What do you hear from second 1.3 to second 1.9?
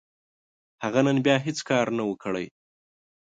هيڅ کار